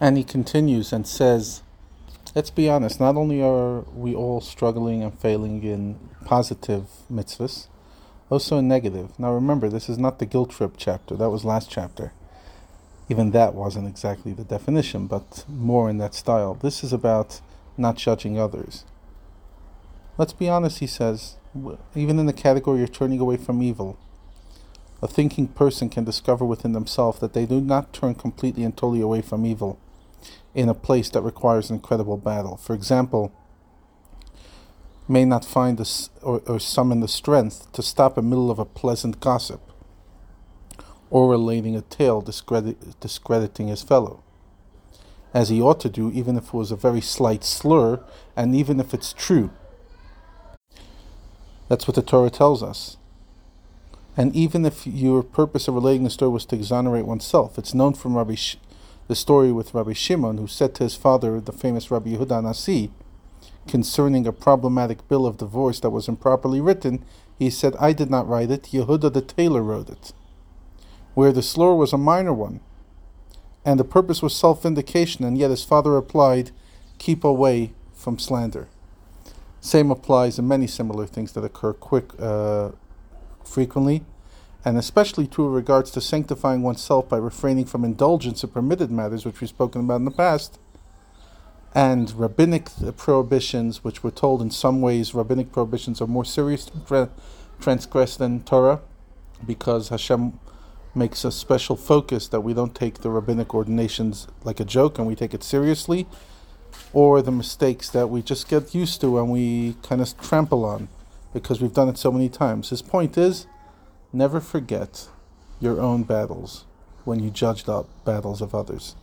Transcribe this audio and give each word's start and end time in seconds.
And 0.00 0.16
he 0.16 0.22
continues 0.22 0.92
and 0.92 1.06
says, 1.06 1.62
let's 2.34 2.50
be 2.50 2.68
honest, 2.68 3.00
not 3.00 3.16
only 3.16 3.42
are 3.42 3.80
we 3.80 4.14
all 4.14 4.40
struggling 4.40 5.02
and 5.02 5.18
failing 5.18 5.64
in 5.64 5.98
positive 6.24 6.84
mitzvahs, 7.10 7.66
also 8.30 8.58
in 8.58 8.68
negative. 8.68 9.18
Now 9.18 9.32
remember, 9.32 9.68
this 9.68 9.88
is 9.88 9.98
not 9.98 10.20
the 10.20 10.26
guilt 10.26 10.50
trip 10.50 10.74
chapter, 10.76 11.16
that 11.16 11.30
was 11.30 11.44
last 11.44 11.68
chapter. 11.68 12.12
Even 13.08 13.32
that 13.32 13.54
wasn't 13.54 13.88
exactly 13.88 14.32
the 14.32 14.44
definition, 14.44 15.08
but 15.08 15.44
more 15.48 15.90
in 15.90 15.98
that 15.98 16.14
style. 16.14 16.54
This 16.54 16.84
is 16.84 16.92
about 16.92 17.40
not 17.76 17.96
judging 17.96 18.38
others. 18.38 18.84
Let's 20.16 20.32
be 20.32 20.48
honest, 20.48 20.78
he 20.78 20.86
says, 20.86 21.36
even 21.96 22.20
in 22.20 22.26
the 22.26 22.32
category 22.32 22.84
of 22.84 22.92
turning 22.92 23.18
away 23.18 23.36
from 23.36 23.62
evil, 23.62 23.98
a 25.02 25.08
thinking 25.08 25.48
person 25.48 25.88
can 25.88 26.04
discover 26.04 26.44
within 26.44 26.72
themselves 26.72 27.18
that 27.18 27.32
they 27.32 27.46
do 27.46 27.60
not 27.60 27.92
turn 27.92 28.14
completely 28.14 28.62
and 28.62 28.76
totally 28.76 29.00
away 29.00 29.22
from 29.22 29.44
evil 29.44 29.78
in 30.54 30.68
a 30.68 30.74
place 30.74 31.08
that 31.10 31.22
requires 31.22 31.70
an 31.70 31.76
incredible 31.76 32.16
battle. 32.16 32.56
For 32.56 32.74
example, 32.74 33.32
may 35.08 35.24
not 35.24 35.44
find 35.44 35.78
the, 35.78 36.08
or, 36.22 36.42
or 36.46 36.60
summon 36.60 37.00
the 37.00 37.08
strength 37.08 37.70
to 37.72 37.82
stop 37.82 38.18
in 38.18 38.24
the 38.24 38.30
middle 38.30 38.50
of 38.50 38.58
a 38.58 38.64
pleasant 38.64 39.20
gossip 39.20 39.60
or 41.10 41.30
relating 41.30 41.74
a 41.74 41.80
tale 41.82 42.20
discredit, 42.20 43.00
discrediting 43.00 43.68
his 43.68 43.82
fellow, 43.82 44.22
as 45.32 45.48
he 45.48 45.60
ought 45.60 45.80
to 45.80 45.88
do, 45.88 46.10
even 46.12 46.36
if 46.36 46.48
it 46.48 46.54
was 46.54 46.70
a 46.70 46.76
very 46.76 47.00
slight 47.00 47.44
slur, 47.44 48.00
and 48.36 48.54
even 48.54 48.78
if 48.78 48.92
it's 48.92 49.12
true. 49.12 49.50
That's 51.68 51.86
what 51.86 51.94
the 51.94 52.02
Torah 52.02 52.30
tells 52.30 52.62
us. 52.62 52.96
And 54.16 54.34
even 54.34 54.66
if 54.66 54.86
your 54.86 55.22
purpose 55.22 55.68
of 55.68 55.74
relating 55.74 56.04
the 56.04 56.10
story 56.10 56.32
was 56.32 56.44
to 56.46 56.56
exonerate 56.56 57.06
oneself, 57.06 57.58
it's 57.58 57.72
known 57.72 57.94
from 57.94 58.16
Rabbi 58.16 58.34
the 59.08 59.16
story 59.16 59.50
with 59.50 59.72
Rabbi 59.72 59.94
Shimon, 59.94 60.36
who 60.36 60.46
said 60.46 60.74
to 60.74 60.84
his 60.84 60.94
father, 60.94 61.40
the 61.40 61.52
famous 61.52 61.90
Rabbi 61.90 62.10
Yehuda 62.10 62.42
Nasi, 62.42 62.90
concerning 63.66 64.26
a 64.26 64.32
problematic 64.32 65.08
bill 65.08 65.26
of 65.26 65.38
divorce 65.38 65.80
that 65.80 65.90
was 65.90 66.08
improperly 66.08 66.60
written, 66.60 67.04
he 67.38 67.48
said, 67.48 67.74
I 67.80 67.94
did 67.94 68.10
not 68.10 68.28
write 68.28 68.50
it, 68.50 68.64
Yehuda 68.64 69.12
the 69.12 69.22
tailor 69.22 69.62
wrote 69.62 69.88
it. 69.88 70.12
Where 71.14 71.32
the 71.32 71.42
slur 71.42 71.74
was 71.74 71.94
a 71.94 71.98
minor 71.98 72.34
one, 72.34 72.60
and 73.64 73.80
the 73.80 73.84
purpose 73.84 74.22
was 74.22 74.36
self 74.36 74.62
vindication, 74.62 75.24
and 75.24 75.38
yet 75.38 75.50
his 75.50 75.64
father 75.64 75.92
replied, 75.92 76.50
Keep 76.98 77.24
away 77.24 77.72
from 77.94 78.18
slander. 78.18 78.68
Same 79.60 79.90
applies 79.90 80.38
in 80.38 80.46
many 80.46 80.66
similar 80.66 81.06
things 81.06 81.32
that 81.32 81.44
occur 81.44 81.72
quick, 81.72 82.12
uh, 82.20 82.70
frequently, 83.44 84.04
and 84.64 84.76
especially 84.76 85.26
true 85.26 85.46
in 85.46 85.52
regards 85.52 85.90
to 85.92 86.00
sanctifying 86.00 86.62
oneself 86.62 87.08
by 87.08 87.16
refraining 87.16 87.64
from 87.64 87.84
indulgence 87.84 88.42
in 88.42 88.50
permitted 88.50 88.90
matters, 88.90 89.24
which 89.24 89.40
we've 89.40 89.48
spoken 89.48 89.82
about 89.82 89.96
in 89.96 90.04
the 90.04 90.10
past, 90.10 90.58
and 91.74 92.12
rabbinic 92.12 92.68
prohibitions, 92.96 93.84
which 93.84 94.02
we're 94.02 94.10
told 94.10 94.42
in 94.42 94.50
some 94.50 94.80
ways 94.80 95.14
rabbinic 95.14 95.52
prohibitions 95.52 96.00
are 96.00 96.06
more 96.06 96.24
serious 96.24 96.64
to 96.66 97.10
transgress 97.60 98.16
than 98.16 98.42
Torah, 98.42 98.80
because 99.46 99.90
Hashem 99.90 100.38
makes 100.94 101.24
a 101.24 101.30
special 101.30 101.76
focus 101.76 102.26
that 102.28 102.40
we 102.40 102.54
don't 102.54 102.74
take 102.74 102.98
the 102.98 103.10
rabbinic 103.10 103.54
ordinations 103.54 104.26
like 104.42 104.58
a 104.58 104.64
joke 104.64 104.98
and 104.98 105.06
we 105.06 105.14
take 105.14 105.34
it 105.34 105.44
seriously, 105.44 106.06
or 106.92 107.22
the 107.22 107.30
mistakes 107.30 107.90
that 107.90 108.08
we 108.08 108.22
just 108.22 108.48
get 108.48 108.74
used 108.74 109.00
to 109.00 109.18
and 109.18 109.30
we 109.30 109.76
kind 109.82 110.00
of 110.00 110.18
trample 110.20 110.64
on 110.64 110.88
because 111.32 111.60
we've 111.60 111.74
done 111.74 111.88
it 111.88 111.98
so 111.98 112.10
many 112.10 112.28
times. 112.28 112.70
His 112.70 112.82
point 112.82 113.16
is 113.16 113.46
never 114.12 114.40
forget 114.40 115.08
your 115.60 115.80
own 115.80 116.02
battles 116.02 116.64
when 117.04 117.20
you 117.20 117.30
judge 117.30 117.64
the 117.64 117.84
battles 118.04 118.40
of 118.40 118.54
others. 118.54 118.96